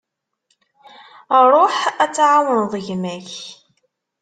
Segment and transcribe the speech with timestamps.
[1.51, 3.31] Ruḥ ad tɛawneḍ gma-k.